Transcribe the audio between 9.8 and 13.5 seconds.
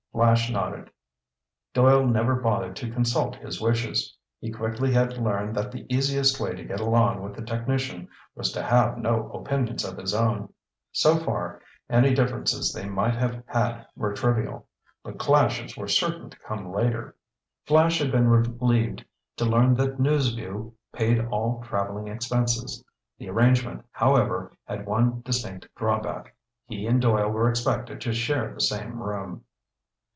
of his own. So far any differences they might have